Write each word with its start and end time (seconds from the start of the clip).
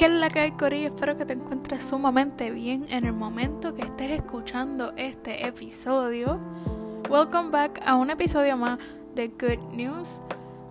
¿Qué 0.00 0.06
es 0.06 0.12
la 0.12 0.30
que 0.30 0.40
hay, 0.40 0.52
Corillo? 0.52 0.88
Espero 0.88 1.18
que 1.18 1.26
te 1.26 1.34
encuentres 1.34 1.82
sumamente 1.82 2.50
bien 2.52 2.86
en 2.88 3.04
el 3.04 3.12
momento 3.12 3.74
que 3.74 3.82
estés 3.82 4.12
escuchando 4.12 4.94
este 4.96 5.46
episodio. 5.46 6.40
Welcome 7.10 7.50
back 7.50 7.82
a 7.84 7.96
un 7.96 8.08
episodio 8.08 8.56
más 8.56 8.78
de 9.14 9.28
Good 9.28 9.74
News. 9.74 10.22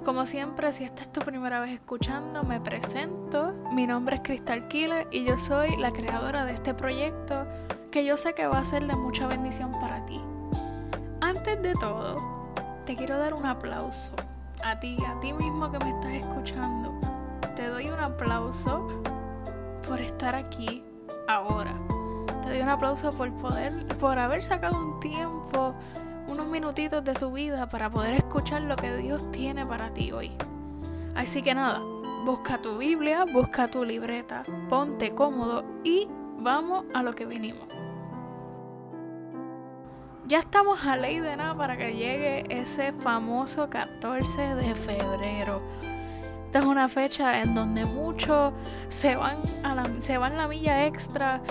Como 0.04 0.26
siempre, 0.26 0.72
si 0.72 0.84
esta 0.84 1.04
es 1.04 1.14
tu 1.14 1.20
primera 1.20 1.60
vez 1.60 1.74
escuchando, 1.74 2.42
me 2.42 2.60
presento. 2.60 3.54
Mi 3.72 3.86
nombre 3.86 4.16
es 4.16 4.24
Crystal 4.24 4.68
Killer 4.68 5.08
y 5.12 5.26
yo 5.26 5.38
soy 5.38 5.78
la 5.78 5.92
creadora 5.92 6.46
de 6.46 6.54
este 6.54 6.74
proyecto 6.74 7.46
que 7.92 8.04
yo 8.04 8.18
sé 8.18 8.34
que 8.34 8.48
va 8.48 8.58
a 8.58 8.66
ser 8.66 8.88
de 8.88 8.96
mucha 8.96 9.28
bendición 9.28 9.74
para 9.74 10.04
ti. 10.08 10.20
Antes 11.22 11.62
de 11.62 11.76
todo, 11.76 12.18
te 12.88 12.96
quiero 12.96 13.20
dar 13.20 13.36
un 13.36 13.46
aplauso 13.46 14.14
a 14.64 14.80
ti, 14.80 14.98
a 15.08 15.20
ti 15.20 15.34
mismo 15.34 15.72
que 15.72 15.78
me 15.78 15.92
estás 15.92 16.14
escuchando. 16.14 17.00
Te 17.56 17.68
doy 17.68 17.90
un 17.90 18.00
aplauso 18.00 18.88
por 19.90 20.00
estar 20.00 20.36
aquí 20.36 20.84
ahora. 21.28 21.74
Te 22.44 22.50
doy 22.50 22.62
un 22.62 22.70
aplauso 22.70 23.12
por 23.12 23.34
poder, 23.34 23.88
por 24.00 24.20
haber 24.20 24.44
sacado 24.44 24.78
un 24.78 25.00
tiempo, 25.00 25.74
unos 26.28 26.46
minutitos 26.48 27.04
de 27.04 27.16
tu 27.16 27.32
vida 27.32 27.68
para 27.68 27.90
poder 27.90 28.14
escuchar 28.14 28.62
lo 28.62 28.76
que 28.76 28.96
Dios 28.98 29.30
tiene 29.32 29.66
para 29.66 29.92
ti 29.92 30.12
hoy. 30.12 30.32
Así 31.16 31.42
que 31.42 31.56
nada, 31.56 31.82
busca 32.24 32.62
tu 32.62 32.78
Biblia, 32.78 33.26
busca 33.26 33.68
tu 33.68 33.84
libreta, 33.84 34.44
ponte 34.70 35.16
cómodo 35.16 35.66
y 35.84 36.08
vamos 36.38 36.86
a 36.94 37.02
lo 37.02 37.14
que 37.14 37.26
vinimos. 37.26 37.68
Ya 40.28 40.38
estamos 40.38 40.86
a 40.86 40.96
ley 40.98 41.20
de 41.20 41.36
nada 41.36 41.58
para 41.58 41.76
que 41.76 41.96
llegue 41.96 42.44
ese 42.50 42.94
famoso 42.94 43.72
14 43.72 44.54
de 44.54 44.76
febrero. 44.76 45.64
Esta 46.50 46.58
es 46.62 46.66
una 46.66 46.90
fecha 46.90 47.44
en 47.44 47.54
donde 47.54 47.86
muchos 47.86 48.54
se 48.88 49.16
van 49.16 49.38
la, 49.62 49.88
se 50.00 50.18
van 50.18 50.36
la 50.36 50.48
milla 50.48 50.88
extra 50.88 51.42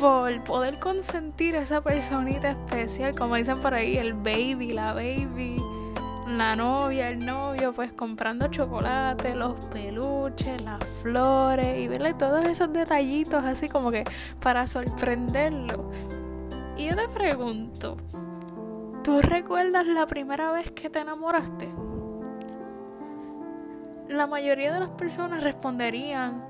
por 0.00 0.42
poder 0.42 0.78
consentir 0.78 1.54
a 1.54 1.60
esa 1.60 1.82
personita 1.82 2.52
especial, 2.52 3.14
como 3.14 3.34
dicen 3.34 3.60
por 3.60 3.74
ahí, 3.74 3.98
el 3.98 4.14
baby, 4.14 4.70
la 4.70 4.94
baby, 4.94 5.62
la 6.26 6.56
novia, 6.56 7.10
el 7.10 7.26
novio, 7.26 7.74
pues 7.74 7.92
comprando 7.92 8.48
chocolate, 8.48 9.34
los 9.34 9.62
peluches, 9.66 10.62
las 10.62 10.82
flores 11.02 11.78
y 11.78 11.86
verle 11.86 12.14
todos 12.14 12.46
esos 12.46 12.72
detallitos 12.72 13.44
así 13.44 13.68
como 13.68 13.90
que 13.90 14.04
para 14.40 14.66
sorprenderlo. 14.66 15.90
Y 16.74 16.86
yo 16.86 16.96
te 16.96 17.06
pregunto, 17.08 17.98
¿tú 19.04 19.20
recuerdas 19.20 19.86
la 19.86 20.06
primera 20.06 20.52
vez 20.52 20.70
que 20.70 20.88
te 20.88 21.00
enamoraste? 21.00 21.68
La 24.08 24.26
mayoría 24.26 24.72
de 24.72 24.80
las 24.80 24.90
personas 24.90 25.42
responderían 25.42 26.42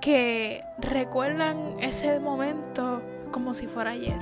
que 0.00 0.64
recuerdan 0.78 1.76
ese 1.80 2.18
momento 2.18 3.02
como 3.30 3.54
si 3.54 3.66
fuera 3.66 3.90
ayer. 3.90 4.18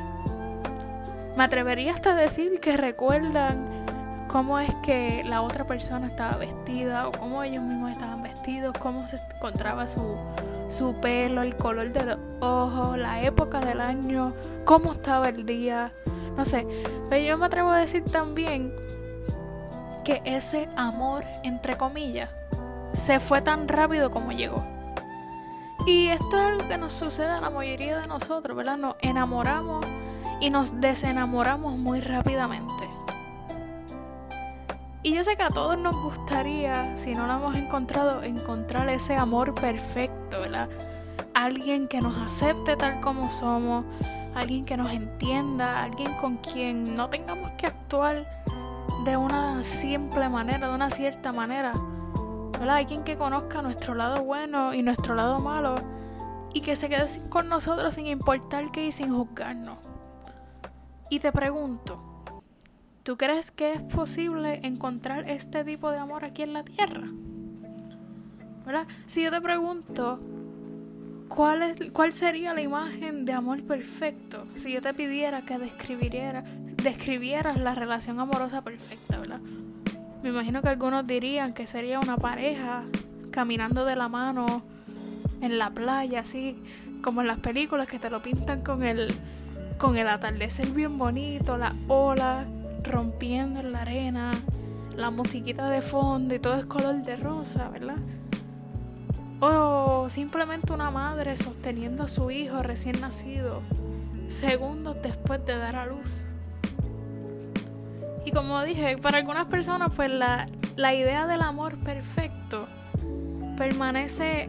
Me 1.37 1.45
atrevería 1.45 1.93
hasta 1.93 2.13
a 2.13 2.15
decir 2.15 2.61
que 2.61 2.77
recuerdan 2.77 3.67
cómo 4.29 4.59
es 4.59 4.73
que 4.83 5.23
la 5.25 5.43
otra 5.43 5.67
persona 5.67 6.07
estaba 6.07 6.37
vestida 6.37 7.09
o 7.09 7.13
cómo 7.13 7.43
ellos 7.43 7.63
mismos 7.63 7.93
estaban 7.93 8.23
vestidos, 8.23 8.77
cómo 8.79 9.07
se 9.07 9.19
encontraba 9.35 9.87
su, 9.87 10.17
su 10.69 10.95
pelo, 11.01 11.43
el 11.43 11.57
color 11.57 11.91
de 11.91 12.05
los 12.05 12.19
ojos, 12.41 12.99
la 12.99 13.23
época 13.23 13.61
del 13.61 13.81
año, 13.81 14.35
cómo 14.65 14.93
estaba 14.93 15.29
el 15.29 15.47
día, 15.47 15.93
no 16.37 16.45
sé. 16.45 16.67
Pero 17.09 17.25
yo 17.25 17.39
me 17.39 17.47
atrevo 17.47 17.71
a 17.71 17.79
decir 17.79 18.05
también 18.05 18.75
que 20.05 20.21
ese 20.25 20.69
amor, 20.77 21.25
entre 21.45 21.77
comillas, 21.77 22.31
se 23.03 23.19
fue 23.19 23.43
tan 23.43 23.67
rápido 23.67 24.13
como 24.13 24.31
llegó. 24.31 24.65
Y 25.87 26.07
esto 26.07 26.39
es 26.39 26.47
algo 26.47 26.69
que 26.69 26.79
nos 26.79 26.93
sucede 26.93 27.31
a 27.31 27.41
la 27.41 27.51
mayoría 27.51 27.99
de 27.99 28.07
nosotros, 28.07 28.57
¿verdad? 28.57 28.77
Nos 28.77 28.95
enamoramos 29.01 29.85
y 30.41 30.51
nos 30.51 30.81
desenamoramos 30.81 31.77
muy 31.77 32.01
rápidamente. 32.01 32.89
Y 35.03 35.15
yo 35.15 35.25
sé 35.25 35.35
que 35.35 35.43
a 35.43 35.49
todos 35.49 35.77
nos 35.77 35.97
gustaría, 35.97 36.97
si 36.97 37.17
no 37.17 37.27
lo 37.27 37.33
hemos 37.33 37.57
encontrado, 37.57 38.23
encontrar 38.23 38.89
ese 38.89 39.17
amor 39.17 39.53
perfecto, 39.53 40.41
¿verdad? 40.41 40.69
Alguien 41.35 41.89
que 41.89 42.01
nos 42.01 42.17
acepte 42.17 42.77
tal 42.77 43.01
como 43.01 43.31
somos, 43.31 43.85
alguien 44.37 44.65
que 44.65 44.77
nos 44.77 44.93
entienda, 44.93 45.83
alguien 45.83 46.15
con 46.19 46.37
quien 46.37 46.95
no 46.95 47.11
tengamos 47.11 47.51
que 47.53 47.67
actuar 47.67 48.25
de 49.05 49.17
una 49.17 49.65
simple 49.65 50.29
manera, 50.29 50.69
de 50.69 50.75
una 50.75 50.89
cierta 50.89 51.33
manera, 51.33 51.73
Alguien 52.71 53.05
que 53.05 53.17
conozca 53.17 53.63
nuestro 53.63 53.95
lado 53.95 54.25
bueno 54.25 54.75
y 54.75 54.83
nuestro 54.83 55.15
lado 55.15 55.39
malo 55.41 55.77
y 56.55 56.61
que 56.61 56.77
se 56.77 56.89
quede 56.89 57.07
con 57.29 57.49
nosotros 57.49 57.95
sin 57.95 58.07
importar 58.07 58.71
qué 58.73 58.87
y 58.87 58.93
sin 58.93 59.15
juzgarnos. 59.15 59.79
Y 61.11 61.21
te 61.21 61.33
pregunto, 61.33 62.03
¿tú 63.03 63.17
crees 63.17 63.51
que 63.51 63.73
es 63.73 63.83
posible 63.83 64.61
encontrar 64.63 65.29
este 65.29 65.65
tipo 65.65 65.91
de 65.91 65.99
amor 65.99 66.25
aquí 66.25 66.43
en 66.43 66.53
la 66.53 66.65
tierra? 66.65 67.09
¿Verdad? 68.65 68.87
Si 69.07 69.23
yo 69.23 69.31
te 69.31 69.41
pregunto, 69.41 70.21
¿cuál, 71.29 71.63
es, 71.63 71.91
¿cuál 71.93 72.13
sería 72.13 72.55
la 72.55 72.63
imagen 72.63 73.25
de 73.25 73.33
amor 73.33 73.63
perfecto? 73.65 74.47
Si 74.55 74.73
yo 74.73 74.81
te 74.81 74.95
pidiera 74.95 75.43
que 75.43 75.59
describieras, 75.59 76.45
describieras 76.83 77.61
la 77.61 77.75
relación 77.75 78.21
amorosa 78.21 78.63
perfecta, 78.63 79.19
¿verdad? 79.19 79.41
Me 80.23 80.29
imagino 80.29 80.63
que 80.63 80.69
algunos 80.69 81.07
dirían 81.07 81.53
que 81.53 81.67
sería 81.67 81.99
una 81.99 82.17
pareja 82.17 82.85
caminando 83.33 83.85
de 83.85 83.97
la 83.97 84.09
mano 84.09 84.63
en 85.41 85.59
la 85.59 85.71
playa, 85.71 86.21
así 86.21 86.63
como 87.03 87.23
en 87.23 87.27
las 87.27 87.41
películas 87.41 87.89
que 87.89 87.99
te 87.99 88.09
lo 88.09 88.23
pintan 88.23 88.63
con 88.63 88.85
el, 88.85 89.13
con 89.79 89.97
el 89.97 90.09
atardecer 90.09 90.69
bien 90.69 90.97
bonito, 90.97 91.57
la 91.59 91.75
ola 91.89 92.47
rompiendo 92.85 93.59
en 93.59 93.73
la 93.73 93.83
arena, 93.83 94.41
la 94.97 95.11
musiquita 95.11 95.69
de 95.69 95.83
fondo 95.83 96.35
y 96.35 96.39
todo 96.39 96.57
es 96.57 96.67
color 96.67 97.03
de 97.03 97.17
rosa, 97.17 97.69
¿verdad? 97.71 97.99
O 99.41 100.07
simplemente 100.09 100.73
una 100.73 100.93
madre 100.93 101.37
sosteniendo 101.37 102.05
a 102.05 102.09
su 102.09 102.31
hijo 102.31 102.63
recién 102.63 103.01
nacido 103.01 103.63
segundos 104.29 104.97
después 105.03 105.45
de 105.45 105.57
dar 105.57 105.75
a 105.75 105.87
luz. 105.87 106.27
Y 108.25 108.31
como 108.31 108.63
dije, 108.63 108.97
para 108.99 109.19
algunas 109.19 109.47
personas 109.47 109.93
pues 109.95 110.11
la, 110.11 110.47
la 110.77 110.95
idea 110.95 111.27
del 111.27 111.43
amor 111.43 111.77
perfecto 111.79 112.67
permanece 113.57 114.49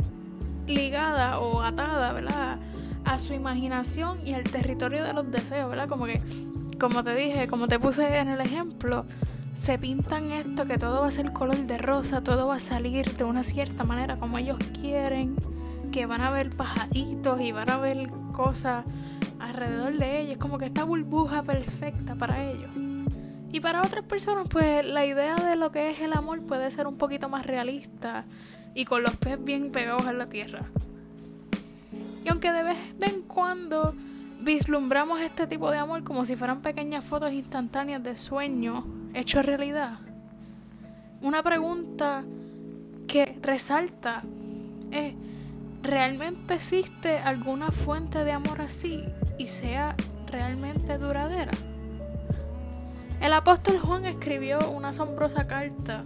ligada 0.67 1.39
o 1.39 1.61
atada, 1.61 2.13
¿verdad? 2.13 2.59
A 3.05 3.19
su 3.19 3.33
imaginación 3.33 4.25
y 4.25 4.33
al 4.33 4.43
territorio 4.43 5.03
de 5.03 5.13
los 5.13 5.29
deseos, 5.29 5.69
¿verdad? 5.69 5.89
Como 5.89 6.05
que, 6.05 6.21
como 6.79 7.03
te 7.03 7.15
dije, 7.15 7.47
como 7.47 7.67
te 7.67 7.79
puse 7.79 8.17
en 8.17 8.29
el 8.29 8.41
ejemplo, 8.41 9.05
se 9.59 9.77
pintan 9.77 10.31
esto 10.31 10.65
que 10.65 10.77
todo 10.77 11.01
va 11.01 11.07
a 11.07 11.11
ser 11.11 11.33
color 11.33 11.57
de 11.57 11.77
rosa, 11.77 12.21
todo 12.21 12.47
va 12.47 12.55
a 12.55 12.59
salir 12.59 13.15
de 13.15 13.23
una 13.23 13.43
cierta 13.43 13.83
manera 13.83 14.17
como 14.17 14.37
ellos 14.37 14.57
quieren, 14.81 15.35
que 15.91 16.05
van 16.05 16.21
a 16.21 16.31
ver 16.31 16.49
pajaritos 16.49 17.39
y 17.41 17.51
van 17.51 17.69
a 17.69 17.77
ver 17.77 18.09
cosas 18.31 18.85
alrededor 19.39 19.97
de 19.97 20.21
ellos, 20.21 20.37
como 20.37 20.57
que 20.57 20.65
esta 20.65 20.83
burbuja 20.83 21.43
perfecta 21.43 22.15
para 22.15 22.43
ellos. 22.43 22.71
Y 23.53 23.59
para 23.59 23.83
otras 23.83 24.03
personas, 24.03 24.47
pues 24.49 24.83
la 24.83 25.05
idea 25.05 25.35
de 25.35 25.55
lo 25.55 25.71
que 25.71 25.91
es 25.91 26.01
el 26.01 26.13
amor 26.13 26.41
puede 26.41 26.71
ser 26.71 26.87
un 26.87 26.97
poquito 26.97 27.29
más 27.29 27.45
realista 27.45 28.25
y 28.73 28.83
con 28.83 29.03
los 29.03 29.15
pies 29.15 29.41
bien 29.43 29.71
pegados 29.71 30.07
en 30.07 30.17
la 30.17 30.27
tierra. 30.27 30.65
Y 32.25 32.29
aunque 32.29 32.51
de 32.51 32.63
vez 32.63 32.77
en 32.99 33.21
cuando 33.21 33.93
vislumbramos 34.39 35.21
este 35.21 35.45
tipo 35.45 35.69
de 35.69 35.77
amor 35.77 36.03
como 36.03 36.25
si 36.25 36.35
fueran 36.35 36.63
pequeñas 36.63 37.05
fotos 37.05 37.31
instantáneas 37.31 38.01
de 38.01 38.15
sueño 38.15 38.87
hecho 39.13 39.43
realidad, 39.43 39.99
una 41.21 41.43
pregunta 41.43 42.23
que 43.07 43.37
resalta 43.39 44.23
es, 44.89 45.13
¿realmente 45.83 46.55
existe 46.55 47.19
alguna 47.19 47.69
fuente 47.69 48.23
de 48.23 48.31
amor 48.31 48.61
así 48.61 49.03
y 49.37 49.45
sea 49.45 49.95
realmente 50.25 50.97
duradera? 50.97 51.51
El 53.23 53.31
apóstol 53.31 53.79
Juan 53.79 54.03
escribió 54.03 54.69
una 54.69 54.89
asombrosa 54.89 55.47
carta 55.47 56.03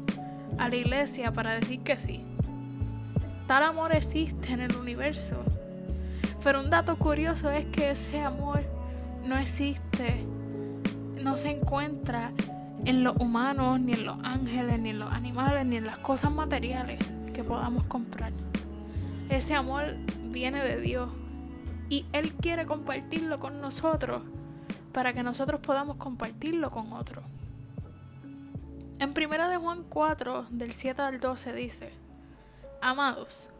a 0.59 0.69
la 0.69 0.75
iglesia 0.75 1.33
para 1.33 1.55
decir 1.59 1.79
que 1.79 1.97
sí. 1.97 2.23
Tal 3.47 3.63
amor 3.63 3.91
existe 3.91 4.53
en 4.53 4.61
el 4.61 4.75
universo. 4.75 5.37
Pero 6.43 6.59
un 6.59 6.69
dato 6.69 6.95
curioso 6.97 7.49
es 7.49 7.65
que 7.65 7.89
ese 7.89 8.21
amor 8.21 8.61
no 9.25 9.35
existe, 9.35 10.27
no 11.19 11.37
se 11.37 11.49
encuentra 11.49 12.33
en 12.85 13.03
los 13.03 13.15
humanos, 13.17 13.79
ni 13.79 13.93
en 13.93 14.05
los 14.05 14.17
ángeles, 14.23 14.79
ni 14.79 14.91
en 14.91 14.99
los 14.99 15.11
animales, 15.11 15.65
ni 15.65 15.77
en 15.77 15.87
las 15.87 15.97
cosas 15.97 16.31
materiales 16.31 16.99
que 17.33 17.43
podamos 17.43 17.85
comprar. 17.85 18.31
Ese 19.29 19.55
amor 19.55 19.95
viene 20.25 20.63
de 20.63 20.79
Dios 20.79 21.09
y 21.89 22.05
Él 22.13 22.35
quiere 22.35 22.67
compartirlo 22.67 23.39
con 23.39 23.59
nosotros 23.59 24.21
para 24.97 25.13
que 25.13 25.21
nosotros 25.21 25.61
podamos 25.61 25.97
compartirlo 25.97 26.71
con 26.71 26.91
otros. 26.91 27.23
En 28.97 29.11
1 29.11 29.47
de 29.47 29.57
Juan 29.57 29.83
4, 29.83 30.47
del 30.49 30.73
7 30.73 30.99
al 31.03 31.19
12 31.19 31.53
dice, 31.53 31.94
Amados, 32.81 33.51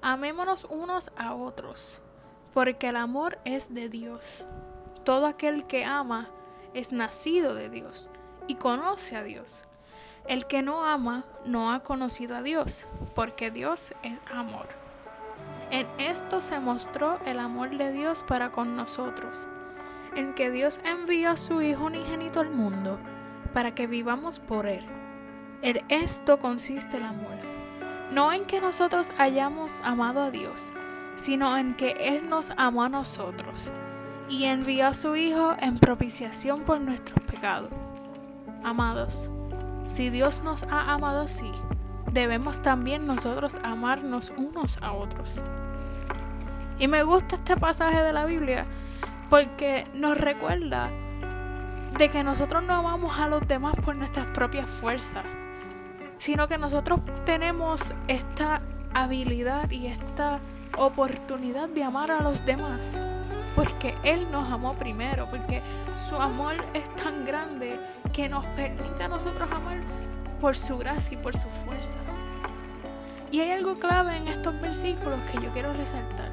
Amémonos 0.00 0.66
unos 0.70 1.12
a 1.18 1.34
otros, 1.34 2.00
porque 2.54 2.88
el 2.88 2.96
amor 2.96 3.38
es 3.44 3.74
de 3.74 3.90
Dios. 3.90 4.46
Todo 5.04 5.26
aquel 5.26 5.66
que 5.66 5.84
ama 5.84 6.30
es 6.72 6.90
nacido 6.90 7.52
de 7.52 7.68
Dios 7.68 8.10
y 8.46 8.54
conoce 8.54 9.14
a 9.14 9.22
Dios. 9.22 9.64
El 10.26 10.46
que 10.46 10.62
no 10.62 10.86
ama 10.86 11.26
no 11.44 11.70
ha 11.70 11.80
conocido 11.82 12.34
a 12.34 12.40
Dios, 12.40 12.86
porque 13.14 13.50
Dios 13.50 13.92
es 14.02 14.18
amor. 14.32 14.70
En 15.70 15.86
esto 15.98 16.40
se 16.40 16.58
mostró 16.60 17.20
el 17.26 17.40
amor 17.40 17.76
de 17.76 17.92
Dios 17.92 18.24
para 18.26 18.52
con 18.52 18.74
nosotros, 18.74 19.46
en 20.14 20.34
que 20.34 20.50
Dios 20.50 20.80
envió 20.84 21.30
a 21.30 21.36
su 21.36 21.62
Hijo 21.62 21.86
unigénito 21.86 22.40
al 22.40 22.50
mundo 22.50 22.98
para 23.52 23.74
que 23.74 23.86
vivamos 23.86 24.38
por 24.38 24.66
Él. 24.66 24.84
En 25.62 25.80
esto 25.88 26.38
consiste 26.38 26.98
el 26.98 27.04
amor, 27.04 27.38
no 28.10 28.32
en 28.32 28.44
que 28.44 28.60
nosotros 28.60 29.10
hayamos 29.18 29.80
amado 29.82 30.22
a 30.22 30.30
Dios, 30.30 30.72
sino 31.16 31.56
en 31.56 31.74
que 31.74 31.96
Él 32.00 32.28
nos 32.28 32.52
amó 32.56 32.84
a 32.84 32.88
nosotros 32.88 33.72
y 34.28 34.44
envió 34.44 34.86
a 34.86 34.94
su 34.94 35.16
Hijo 35.16 35.56
en 35.60 35.78
propiciación 35.78 36.62
por 36.62 36.80
nuestros 36.80 37.20
pecados. 37.22 37.70
Amados, 38.62 39.30
si 39.86 40.10
Dios 40.10 40.42
nos 40.42 40.62
ha 40.64 40.92
amado 40.92 41.22
así, 41.22 41.50
debemos 42.12 42.62
también 42.62 43.06
nosotros 43.06 43.58
amarnos 43.62 44.32
unos 44.36 44.78
a 44.82 44.92
otros. 44.92 45.42
Y 46.78 46.86
me 46.86 47.02
gusta 47.02 47.36
este 47.36 47.56
pasaje 47.56 48.02
de 48.02 48.12
la 48.12 48.24
Biblia 48.24 48.66
porque 49.28 49.86
nos 49.94 50.16
recuerda 50.18 50.90
de 51.98 52.08
que 52.08 52.22
nosotros 52.22 52.62
no 52.62 52.74
amamos 52.74 53.18
a 53.18 53.28
los 53.28 53.46
demás 53.46 53.74
por 53.84 53.96
nuestras 53.96 54.26
propias 54.26 54.68
fuerzas, 54.68 55.24
sino 56.18 56.48
que 56.48 56.58
nosotros 56.58 57.00
tenemos 57.24 57.92
esta 58.08 58.62
habilidad 58.94 59.70
y 59.70 59.86
esta 59.86 60.40
oportunidad 60.76 61.68
de 61.68 61.84
amar 61.84 62.10
a 62.10 62.20
los 62.20 62.44
demás 62.44 62.98
porque 63.58 63.92
Él 64.04 64.30
nos 64.30 64.48
amó 64.52 64.74
primero, 64.74 65.28
porque 65.28 65.62
su 65.96 66.14
amor 66.14 66.54
es 66.74 66.88
tan 66.94 67.24
grande 67.24 67.80
que 68.12 68.28
nos 68.28 68.46
permite 68.46 69.02
a 69.02 69.08
nosotros 69.08 69.50
amar 69.50 69.78
por 70.40 70.56
su 70.56 70.78
gracia 70.78 71.18
y 71.18 71.20
por 71.20 71.36
su 71.36 71.48
fuerza. 71.48 71.98
Y 73.32 73.40
hay 73.40 73.50
algo 73.50 73.80
clave 73.80 74.16
en 74.16 74.28
estos 74.28 74.60
versículos 74.60 75.18
que 75.24 75.42
yo 75.42 75.50
quiero 75.50 75.72
resaltar. 75.72 76.30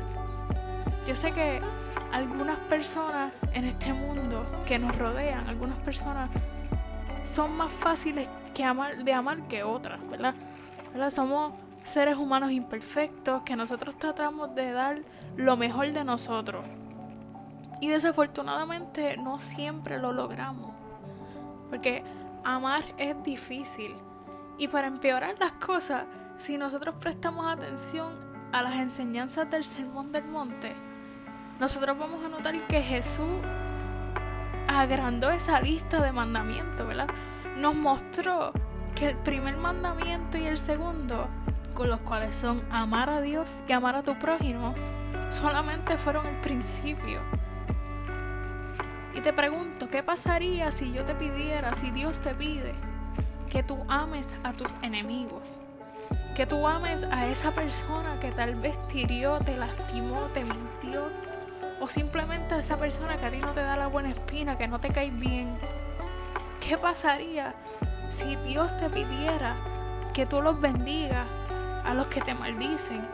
Yo 1.08 1.16
sé 1.16 1.32
que 1.32 1.62
algunas 2.12 2.60
personas 2.62 3.34
en 3.54 3.66
este 3.66 3.94
mundo 3.94 4.46
que 4.66 4.80
nos 4.80 4.98
rodean, 4.98 5.48
algunas 5.48 5.80
personas 5.80 6.30
son 7.24 7.56
más 7.58 7.72
fáciles 7.72 8.30
que 8.54 8.64
amar, 8.64 9.04
de 9.04 9.14
amar 9.14 9.48
que 9.48 9.64
otras, 9.64 10.00
¿verdad? 10.10 10.36
¿verdad? 10.94 11.10
Somos 11.10 11.54
seres 11.84 12.18
humanos 12.18 12.52
imperfectos 12.52 13.44
que 13.44 13.56
nosotros 13.56 13.98
tratamos 13.98 14.56
de 14.56 14.72
dar 14.72 15.02
lo 15.36 15.58
mejor 15.58 15.92
de 15.92 16.04
nosotros. 16.04 16.66
Y 17.82 17.90
desafortunadamente 17.90 19.18
no 19.18 19.40
siempre 19.40 20.00
lo 20.00 20.14
logramos. 20.14 20.74
Porque 21.70 22.04
amar 22.44 22.84
es 22.98 23.22
difícil. 23.24 23.96
Y 24.58 24.70
para 24.70 24.88
empeorar 24.88 25.36
las 25.40 25.52
cosas, 25.54 26.06
si 26.38 26.58
nosotros 26.58 26.96
prestamos 26.96 27.46
atención 27.46 28.14
a 28.54 28.62
las 28.62 28.76
enseñanzas 28.76 29.50
del 29.50 29.66
Sermón 29.66 30.12
del 30.12 30.24
Monte, 30.26 30.74
nosotros 31.60 31.98
vamos 31.98 32.24
a 32.26 32.30
notar 32.30 32.68
que 32.68 32.82
Jesús 32.82 33.40
agrandó 34.68 35.32
esa 35.32 35.62
lista 35.62 36.02
de 36.02 36.12
mandamientos, 36.12 36.86
¿verdad? 36.86 37.08
Nos 37.56 37.76
mostró 37.76 38.52
que 38.94 39.10
el 39.10 39.18
primer 39.18 39.58
mandamiento 39.58 40.38
y 40.38 40.48
el 40.48 40.58
segundo, 40.58 41.28
con 41.74 41.90
los 41.90 42.00
cuales 42.02 42.36
son 42.36 42.64
amar 42.72 43.10
a 43.10 43.22
Dios 43.22 43.64
y 43.68 43.74
amar 43.74 43.96
a 43.96 44.04
tu 44.04 44.18
prójimo, 44.18 44.76
solamente 45.30 45.98
fueron 45.98 46.26
el 46.28 46.38
principio. 46.38 47.22
Y 49.14 49.22
te 49.22 49.32
pregunto, 49.32 49.90
¿qué 49.90 50.04
pasaría 50.04 50.72
si 50.72 50.92
yo 50.92 51.06
te 51.06 51.16
pidiera, 51.16 51.74
si 51.74 51.92
Dios 51.92 52.20
te 52.20 52.34
pide, 52.36 52.74
que 53.50 53.64
tú 53.64 53.86
ames 53.88 54.36
a 54.44 54.52
tus 54.52 54.76
enemigos? 54.82 55.62
Que 56.36 56.46
tú 56.46 56.68
ames 56.68 57.04
a 57.04 57.28
esa 57.28 57.52
persona 57.52 58.20
que 58.20 58.32
tal 58.32 58.56
vez 58.56 58.78
te 58.88 59.06
te 59.06 59.58
lastimó, 59.58 60.28
te 60.34 60.44
mintió, 60.44 61.10
o 61.80 61.88
simplemente 61.88 62.58
esa 62.60 62.78
persona 62.78 63.18
que 63.18 63.26
a 63.26 63.32
ti 63.32 63.38
no 63.38 63.52
te 63.52 63.62
da 63.62 63.76
la 63.76 63.88
buena 63.88 64.10
espina, 64.10 64.58
que 64.58 64.68
no 64.68 64.80
te 64.80 64.90
cae 64.90 65.10
bien. 65.10 65.58
¿Qué 66.60 66.78
pasaría 66.78 67.54
si 68.10 68.36
Dios 68.38 68.76
te 68.78 68.90
pidiera 68.90 69.56
que 70.14 70.26
tú 70.26 70.42
los 70.42 70.60
bendigas 70.60 71.28
a 71.84 71.94
los 71.94 72.08
que 72.08 72.22
te 72.22 72.34
maldicen, 72.34 73.06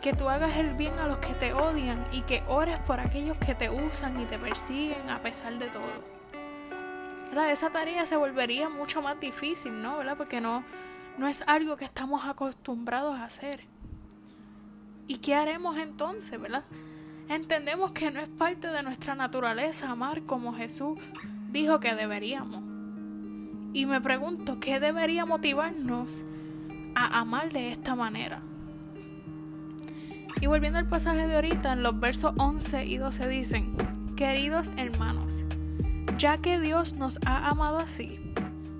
que 0.00 0.12
tú 0.12 0.28
hagas 0.28 0.56
el 0.56 0.74
bien 0.74 0.98
a 0.98 1.06
los 1.06 1.18
que 1.18 1.34
te 1.34 1.52
odian 1.52 2.06
y 2.12 2.22
que 2.22 2.42
ores 2.48 2.78
por 2.80 3.00
aquellos 3.00 3.36
que 3.38 3.54
te 3.54 3.70
usan 3.70 4.20
y 4.20 4.24
te 4.26 4.38
persiguen 4.38 5.10
a 5.10 5.20
pesar 5.20 5.58
de 5.58 5.68
todo. 5.68 6.20
Esa 7.50 7.70
tarea 7.70 8.06
se 8.06 8.16
volvería 8.16 8.68
mucho 8.68 9.02
más 9.02 9.18
difícil, 9.20 9.82
¿no? 9.82 9.98
¿verdad? 9.98 10.16
Porque 10.16 10.40
no, 10.40 10.64
no 11.16 11.28
es 11.28 11.42
algo 11.46 11.76
que 11.76 11.84
estamos 11.84 12.24
acostumbrados 12.24 13.18
a 13.18 13.24
hacer. 13.24 13.60
¿Y 15.06 15.18
qué 15.18 15.34
haremos 15.34 15.76
entonces, 15.78 16.40
verdad? 16.40 16.64
Entendemos 17.30 17.92
que 17.92 18.10
no 18.10 18.18
es 18.18 18.28
parte 18.28 18.66
de 18.66 18.82
nuestra 18.82 19.14
naturaleza 19.14 19.88
amar 19.88 20.22
como 20.22 20.52
Jesús 20.52 20.98
dijo 21.52 21.78
que 21.78 21.94
deberíamos. 21.94 22.60
Y 23.72 23.86
me 23.86 24.00
pregunto, 24.00 24.58
¿qué 24.58 24.80
debería 24.80 25.24
motivarnos 25.24 26.24
a 26.96 27.20
amar 27.20 27.52
de 27.52 27.70
esta 27.70 27.94
manera? 27.94 28.42
Y 30.40 30.46
volviendo 30.46 30.80
al 30.80 30.88
pasaje 30.88 31.28
de 31.28 31.36
ahorita, 31.36 31.74
en 31.74 31.84
los 31.84 32.00
versos 32.00 32.32
11 32.36 32.86
y 32.86 32.98
12 32.98 33.28
dicen, 33.28 33.76
queridos 34.16 34.72
hermanos, 34.76 35.44
ya 36.18 36.38
que 36.38 36.58
Dios 36.58 36.94
nos 36.94 37.20
ha 37.26 37.48
amado 37.48 37.78
así, 37.78 38.18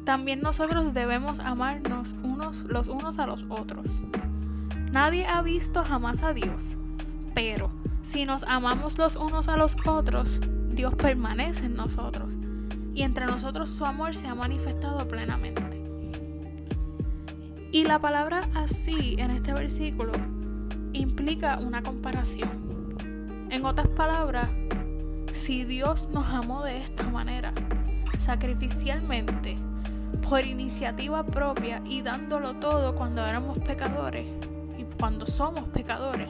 también 0.05 0.41
nosotros 0.41 0.93
debemos 0.93 1.39
amarnos 1.39 2.17
unos 2.25 2.65
los 2.65 2.89
unos 2.89 3.21
a 3.21 3.29
los 3.29 3.47
otros. 3.49 4.03
Nadie 4.91 5.25
ha 5.25 5.41
visto 5.41 5.85
jamás 5.85 6.25
a 6.25 6.33
Dios, 6.33 6.77
pero 7.33 7.80
si 8.11 8.25
nos 8.25 8.43
amamos 8.43 8.99
los 8.99 9.15
unos 9.15 9.47
a 9.47 9.57
los 9.57 9.77
otros, 9.87 10.41
Dios 10.73 10.97
permanece 10.97 11.67
en 11.67 11.77
nosotros 11.77 12.35
y 12.93 13.03
entre 13.03 13.25
nosotros 13.25 13.71
su 13.71 13.87
amor 13.87 14.17
se 14.17 14.27
ha 14.27 14.35
manifestado 14.35 15.07
plenamente. 15.07 15.81
Y 17.71 17.85
la 17.85 18.01
palabra 18.01 18.43
así 18.57 19.15
en 19.17 19.31
este 19.31 19.53
versículo 19.53 20.11
implica 20.93 21.59
una 21.59 21.85
comparación. 21.85 22.51
En 23.49 23.65
otras 23.65 23.87
palabras, 23.87 24.49
si 25.33 25.65
Dios 25.65 26.09
nos 26.13 26.27
amó 26.31 26.65
de 26.65 26.83
esta 26.83 27.05
manera, 27.05 27.55
sacrificialmente, 28.19 29.57
por 30.29 30.45
iniciativa 30.45 31.25
propia 31.25 31.81
y 31.85 32.03
dándolo 32.03 32.55
todo 32.55 32.97
cuando 32.97 33.25
éramos 33.25 33.61
pecadores 33.61 34.27
y 34.77 34.83
cuando 34.99 35.27
somos 35.27 35.69
pecadores, 35.69 36.29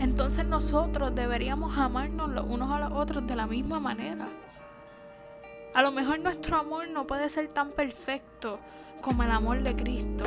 entonces 0.00 0.44
nosotros 0.44 1.14
deberíamos 1.14 1.76
amarnos 1.78 2.30
los 2.30 2.48
unos 2.48 2.70
a 2.70 2.78
los 2.78 2.92
otros 2.92 3.26
de 3.26 3.36
la 3.36 3.46
misma 3.46 3.80
manera. 3.80 4.28
A 5.74 5.82
lo 5.82 5.92
mejor 5.92 6.20
nuestro 6.20 6.58
amor 6.58 6.88
no 6.88 7.06
puede 7.06 7.28
ser 7.28 7.48
tan 7.48 7.70
perfecto 7.70 8.58
como 9.00 9.22
el 9.22 9.30
amor 9.30 9.62
de 9.62 9.76
Cristo 9.76 10.24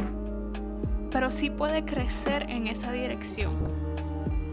pero 1.11 1.29
sí 1.29 1.49
puede 1.49 1.83
crecer 1.83 2.49
en 2.49 2.67
esa 2.67 2.91
dirección. 2.91 3.55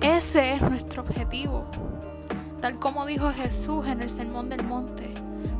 Ese 0.00 0.52
es 0.52 0.62
nuestro 0.62 1.02
objetivo, 1.02 1.64
tal 2.60 2.78
como 2.78 3.06
dijo 3.06 3.32
Jesús 3.32 3.86
en 3.86 4.02
el 4.02 4.10
Sermón 4.10 4.48
del 4.48 4.64
Monte. 4.64 5.14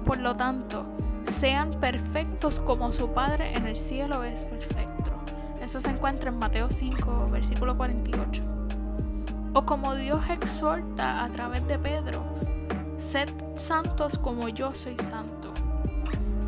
Por 0.05 0.19
lo 0.19 0.35
tanto, 0.35 0.85
sean 1.27 1.71
perfectos 1.81 2.61
como 2.61 2.93
su 2.93 3.13
Padre 3.13 3.55
en 3.55 3.67
el 3.67 3.77
cielo 3.77 4.25
es 4.25 4.45
perfecto. 4.45 5.13
Eso 5.63 5.81
se 5.81 5.91
encuentra 5.91 6.31
en 6.31 6.39
Mateo 6.39 6.69
5, 6.71 7.29
versículo 7.31 7.77
48. 7.77 8.58
O 9.59 9.67
como 9.67 9.97
Dios 9.97 10.21
exhorta 10.31 11.25
a 11.25 11.29
través 11.31 11.67
de 11.67 11.81
Pedro, 11.81 12.25
sed 12.97 13.29
santos 13.57 14.17
como 14.17 14.49
yo 14.49 14.73
soy 14.73 14.97
santo. 14.97 15.53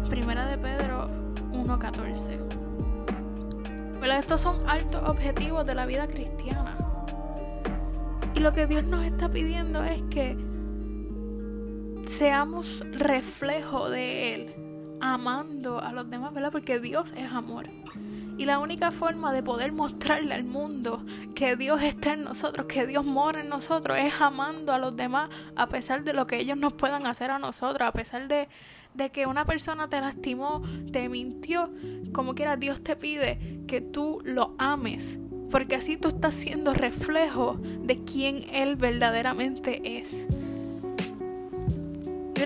Primera 0.08 0.46
de 0.46 0.56
Pedro 0.56 1.10
1.14. 1.50 2.38
Estos 4.16 4.40
son 4.40 4.70
altos 4.70 5.02
objetivos 5.08 5.66
de 5.66 5.74
la 5.74 5.86
vida 5.86 6.06
cristiana. 6.06 6.78
Y 8.32 8.38
lo 8.38 8.52
que 8.52 8.68
Dios 8.68 8.84
nos 8.84 9.04
está 9.04 9.28
pidiendo 9.28 9.82
es 9.82 10.02
que 10.02 10.38
seamos 12.04 12.86
reflejo 12.92 13.90
de 13.90 14.34
Él, 14.34 14.54
amando 15.00 15.80
a 15.80 15.92
los 15.92 16.08
demás, 16.10 16.32
¿verdad? 16.32 16.52
Porque 16.52 16.78
Dios 16.78 17.12
es 17.16 17.30
amor. 17.30 17.68
Y 18.38 18.46
la 18.46 18.58
única 18.58 18.90
forma 18.90 19.32
de 19.32 19.42
poder 19.42 19.72
mostrarle 19.72 20.34
al 20.34 20.44
mundo 20.44 21.04
que 21.34 21.56
Dios 21.56 21.82
está 21.82 22.14
en 22.14 22.24
nosotros, 22.24 22.66
que 22.66 22.86
Dios 22.86 23.04
mora 23.04 23.42
en 23.42 23.48
nosotros, 23.50 23.98
es 23.98 24.20
amando 24.20 24.72
a 24.72 24.78
los 24.78 24.96
demás 24.96 25.28
a 25.56 25.68
pesar 25.68 26.04
de 26.04 26.14
lo 26.14 26.26
que 26.26 26.38
ellos 26.38 26.56
nos 26.56 26.72
puedan 26.72 27.06
hacer 27.06 27.30
a 27.30 27.38
nosotros, 27.38 27.86
a 27.86 27.92
pesar 27.92 28.28
de, 28.28 28.48
de 28.94 29.10
que 29.10 29.26
una 29.26 29.44
persona 29.44 29.88
te 29.88 30.00
lastimó, 30.00 30.62
te 30.90 31.08
mintió, 31.10 31.70
como 32.12 32.34
quiera 32.34 32.56
Dios 32.56 32.82
te 32.82 32.96
pide 32.96 33.60
que 33.66 33.82
tú 33.82 34.22
lo 34.24 34.54
ames 34.56 35.18
porque 35.50 35.74
así 35.74 35.96
tú 35.96 36.08
estás 36.08 36.34
siendo 36.34 36.72
reflejo 36.72 37.58
de 37.60 38.02
quién 38.04 38.46
Él 38.52 38.76
verdaderamente 38.76 39.98
es. 39.98 40.26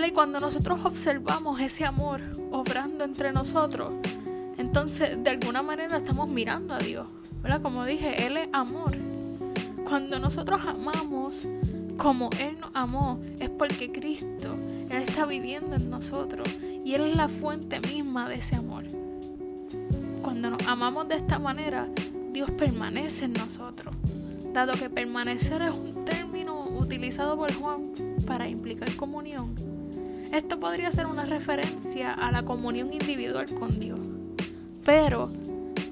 Y 0.07 0.11
cuando 0.11 0.39
nosotros 0.39 0.81
observamos 0.85 1.61
ese 1.61 1.85
amor 1.85 2.21
obrando 2.53 3.05
entre 3.05 3.33
nosotros, 3.33 3.93
entonces 4.59 5.23
de 5.23 5.31
alguna 5.31 5.63
manera 5.63 5.97
estamos 5.97 6.29
mirando 6.29 6.75
a 6.75 6.79
Dios. 6.79 7.07
¿verdad? 7.45 7.61
Como 7.61 7.85
dije, 7.85 8.27
Él 8.27 8.39
es 8.39 8.49
amor. 8.53 8.93
Cuando 9.87 10.19
nosotros 10.19 10.67
amamos 10.67 11.47
como 11.99 12.31
Él 12.41 12.59
nos 12.59 12.71
amó, 12.75 13.21
es 13.39 13.51
porque 13.51 13.93
Cristo, 13.93 14.55
Él 14.89 15.03
está 15.03 15.27
viviendo 15.27 15.77
en 15.77 15.91
nosotros 15.91 16.49
y 16.85 16.95
Él 16.95 17.03
es 17.03 17.17
la 17.17 17.29
fuente 17.29 17.81
misma 17.81 18.29
de 18.29 18.37
ese 18.37 18.57
amor. 18.57 18.85
Cuando 20.23 20.51
nos 20.51 20.67
amamos 20.67 21.07
de 21.09 21.17
esta 21.17 21.39
manera, 21.39 21.87
Dios 22.33 22.51
permanece 22.51 23.27
en 23.27 23.35
nosotros, 23.35 23.95
dado 24.53 24.73
que 24.73 24.89
permanecer 24.89 25.61
es 25.63 25.73
un 25.73 26.05
término 26.07 26.65
utilizado 26.65 27.37
por 27.37 27.53
Juan 27.55 27.83
para 28.27 28.49
implicar 28.49 28.97
comunión. 28.97 29.55
Esto 30.35 30.59
podría 30.59 30.91
ser 30.91 31.07
una 31.07 31.25
referencia 31.25 32.13
a 32.13 32.33
la 32.33 32.45
comunión 32.45 32.93
individual 32.93 33.47
con 33.55 33.71
Dios, 33.79 34.01
pero 34.85 35.31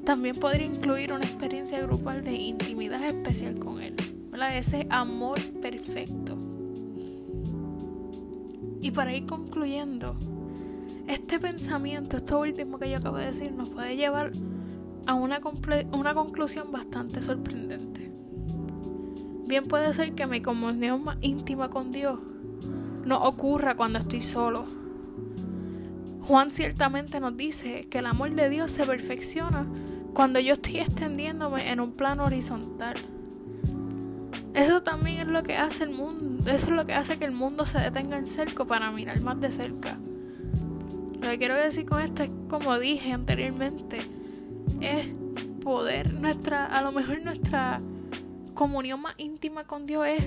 también 0.04 0.34
podría 0.34 0.66
incluir 0.66 1.12
una 1.12 1.25
experiencia 1.25 1.80
grupal 1.80 2.25
de 2.25 2.32
intimidad 2.32 3.04
especial 3.04 3.61
con 3.61 3.80
Él, 3.80 3.94
ese 4.52 4.88
amor 4.90 5.40
perfecto. 5.61 6.37
Y 8.80 8.90
para 8.90 9.14
ir 9.14 9.26
concluyendo, 9.26 10.16
este 11.06 11.38
pensamiento, 11.38 12.16
esto 12.16 12.40
último 12.40 12.80
que 12.80 12.90
yo 12.90 12.96
acabo 12.96 13.18
de 13.18 13.26
decir, 13.26 13.52
nos 13.52 13.68
puede 13.68 13.94
llevar 13.94 14.32
a 15.06 15.14
una, 15.14 15.38
una 15.92 16.14
conclusión 16.14 16.72
bastante 16.72 17.22
sorprendente. 17.22 18.11
Bien 19.46 19.68
puede 19.68 19.94
ser 19.94 20.16
que 20.16 20.26
mi 20.26 20.42
comunión 20.42 21.04
más 21.04 21.18
íntima 21.20 21.70
con 21.70 21.92
Dios 21.92 22.18
no 23.04 23.23
ocurra 23.23 23.75
cuando 23.76 23.99
estoy 23.99 24.23
solo. 24.23 24.64
Juan 26.23 26.50
ciertamente 26.50 27.21
nos 27.21 27.37
dice 27.37 27.88
que 27.88 27.99
el 27.99 28.06
amor 28.06 28.32
de 28.35 28.49
Dios 28.49 28.71
se 28.71 28.85
perfecciona 28.85 29.66
cuando 30.14 30.38
yo 30.38 30.54
estoy 30.54 30.78
extendiéndome 30.78 31.71
en 31.71 31.80
un 31.80 31.92
plano 31.92 32.25
horizontal. 32.25 32.94
Eso 34.54 34.82
también 34.82 35.21
es 35.21 35.26
lo 35.26 35.42
que 35.42 35.56
hace 35.56 35.85
el 35.85 35.90
mundo, 35.90 36.50
eso 36.50 36.66
es 36.66 36.73
lo 36.73 36.87
que 36.87 36.92
hace 36.92 37.18
que 37.18 37.25
el 37.25 37.32
mundo 37.32 37.66
se 37.66 37.78
detenga 37.78 38.18
en 38.18 38.26
cerco 38.26 38.66
para 38.66 38.90
mirar 38.92 39.21
más 39.23 39.40
de 39.40 39.50
cerca. 39.50 39.99
Lo 41.21 41.28
que 41.28 41.38
quiero 41.38 41.54
decir 41.54 41.87
con 41.87 42.02
esto 42.02 42.23
es, 42.23 42.30
como 42.49 42.78
dije 42.78 43.12
anteriormente, 43.12 43.99
es 44.80 45.09
poder 45.64 46.12
nuestra, 46.14 46.66
a 46.66 46.82
lo 46.82 46.92
mejor 46.92 47.23
nuestra 47.23 47.78
comunión 48.54 49.00
más 49.00 49.14
íntima 49.16 49.64
con 49.64 49.87
Dios 49.87 50.06
es 50.06 50.25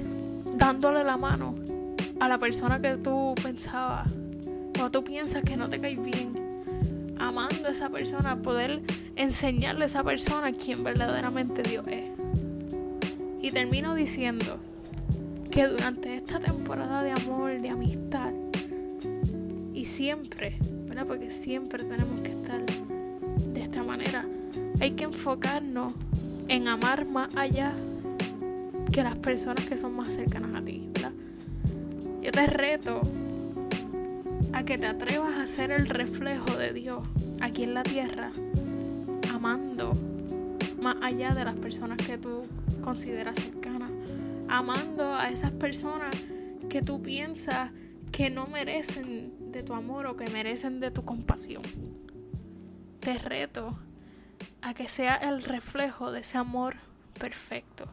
dándole 0.57 1.03
la 1.03 1.17
mano 1.17 1.55
a 2.19 2.27
la 2.27 2.37
persona 2.37 2.81
que 2.81 2.95
tú 2.97 3.35
pensabas 3.41 4.15
o 4.81 4.89
tú 4.91 5.03
piensas 5.03 5.43
que 5.43 5.57
no 5.57 5.69
te 5.69 5.79
cae 5.79 5.95
bien, 5.95 6.33
amando 7.19 7.67
a 7.67 7.71
esa 7.71 7.89
persona, 7.89 8.41
poder 8.41 8.81
enseñarle 9.15 9.83
a 9.83 9.87
esa 9.87 10.03
persona 10.03 10.51
quién 10.53 10.83
verdaderamente 10.83 11.63
Dios 11.63 11.85
es. 11.87 12.05
Y 13.41 13.51
termino 13.51 13.95
diciendo 13.95 14.57
que 15.51 15.67
durante 15.67 16.15
esta 16.15 16.39
temporada 16.39 17.03
de 17.03 17.11
amor, 17.11 17.61
de 17.61 17.69
amistad, 17.69 18.33
y 19.73 19.85
siempre, 19.85 20.57
¿verdad? 20.87 21.05
Porque 21.05 21.29
siempre 21.29 21.83
tenemos 21.83 22.21
que 22.21 22.31
estar 22.31 22.61
de 22.65 23.61
esta 23.61 23.83
manera, 23.83 24.25
hay 24.79 24.91
que 24.91 25.03
enfocarnos 25.03 25.93
en 26.47 26.67
amar 26.67 27.05
más 27.05 27.29
allá 27.35 27.73
que 28.91 29.03
las 29.03 29.15
personas 29.15 29.65
que 29.65 29.77
son 29.77 29.95
más 29.95 30.13
cercanas 30.15 30.55
a 30.55 30.65
ti. 30.65 30.89
Yo 32.25 32.31
te 32.31 32.47
reto 32.47 33.01
a 34.51 34.63
que 34.63 34.79
te 34.79 34.87
atrevas 34.87 35.37
a 35.37 35.45
ser 35.45 35.69
el 35.69 35.87
reflejo 35.87 36.57
de 36.57 36.73
Dios 36.73 37.07
aquí 37.39 37.61
en 37.61 37.75
la 37.75 37.83
tierra, 37.83 38.31
amando 39.31 39.91
más 40.81 40.95
allá 41.03 41.35
de 41.35 41.45
las 41.45 41.53
personas 41.53 41.99
que 41.99 42.17
tú 42.17 42.47
consideras 42.81 43.37
cercanas, 43.37 43.91
amando 44.47 45.13
a 45.13 45.29
esas 45.29 45.51
personas 45.51 46.15
que 46.67 46.81
tú 46.81 46.99
piensas 46.99 47.69
que 48.11 48.31
no 48.31 48.47
merecen 48.47 49.51
de 49.51 49.61
tu 49.61 49.75
amor 49.75 50.07
o 50.07 50.17
que 50.17 50.27
merecen 50.31 50.79
de 50.79 50.89
tu 50.89 51.05
compasión. 51.05 51.61
Te 53.01 53.19
reto 53.19 53.77
a 54.63 54.73
que 54.73 54.89
sea 54.89 55.13
el 55.13 55.43
reflejo 55.43 56.11
de 56.11 56.21
ese 56.21 56.39
amor 56.39 56.77
perfecto. 57.19 57.85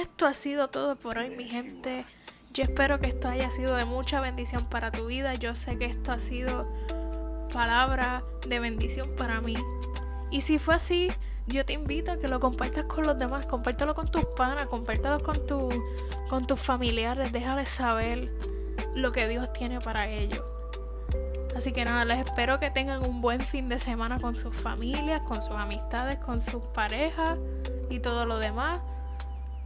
Esto 0.00 0.26
ha 0.26 0.34
sido 0.34 0.68
todo 0.68 0.96
por 0.96 1.16
hoy, 1.16 1.30
mi 1.30 1.44
gente. 1.44 2.04
Yo 2.52 2.64
espero 2.64 3.00
que 3.00 3.08
esto 3.08 3.28
haya 3.28 3.50
sido 3.50 3.76
de 3.76 3.86
mucha 3.86 4.20
bendición 4.20 4.66
para 4.66 4.90
tu 4.90 5.06
vida. 5.06 5.32
Yo 5.36 5.54
sé 5.54 5.78
que 5.78 5.86
esto 5.86 6.12
ha 6.12 6.18
sido 6.18 6.70
palabra 7.50 8.22
de 8.46 8.60
bendición 8.60 9.08
para 9.16 9.40
mí. 9.40 9.56
Y 10.30 10.42
si 10.42 10.58
fue 10.58 10.74
así, 10.74 11.10
yo 11.46 11.64
te 11.64 11.72
invito 11.72 12.12
a 12.12 12.18
que 12.18 12.28
lo 12.28 12.40
compartas 12.40 12.84
con 12.84 13.06
los 13.06 13.18
demás. 13.18 13.46
Compártelo 13.46 13.94
con 13.94 14.10
tus 14.10 14.26
panas, 14.36 14.68
compártelo 14.68 15.18
con, 15.20 15.38
con 16.28 16.46
tus 16.46 16.60
familiares. 16.60 17.32
Déjales 17.32 17.70
saber 17.70 18.30
lo 18.94 19.12
que 19.12 19.26
Dios 19.26 19.50
tiene 19.54 19.80
para 19.80 20.10
ellos. 20.10 20.42
Así 21.56 21.72
que 21.72 21.86
nada, 21.86 22.04
les 22.04 22.18
espero 22.18 22.60
que 22.60 22.70
tengan 22.70 23.02
un 23.02 23.22
buen 23.22 23.40
fin 23.40 23.70
de 23.70 23.78
semana 23.78 24.20
con 24.20 24.36
sus 24.36 24.54
familias, 24.54 25.22
con 25.22 25.40
sus 25.40 25.56
amistades, 25.56 26.18
con 26.18 26.42
sus 26.42 26.66
parejas 26.66 27.38
y 27.88 28.00
todo 28.00 28.26
lo 28.26 28.38
demás. 28.38 28.82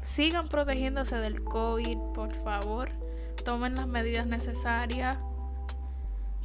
Sigan 0.02 0.49
protegiéndose 0.49 1.16
del 1.16 1.42
COVID, 1.45 1.99
por 2.14 2.35
favor. 2.42 2.90
Tomen 3.45 3.75
las 3.75 3.87
medidas 3.87 4.26
necesarias. 4.26 5.19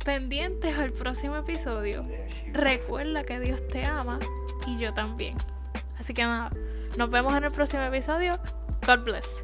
Pendientes 0.03 0.77
al 0.77 0.91
próximo 0.93 1.35
episodio. 1.38 2.05
Recuerda 2.51 3.24
que 3.24 3.39
Dios 3.39 3.67
te 3.67 3.85
ama 3.85 4.19
y 4.67 4.77
yo 4.77 4.93
también. 4.93 5.35
Así 5.97 6.13
que 6.13 6.24
nada, 6.24 6.51
nos 6.97 7.09
vemos 7.09 7.35
en 7.35 7.45
el 7.45 7.51
próximo 7.51 7.83
episodio. 7.83 8.39
God 8.85 9.03
bless. 9.03 9.43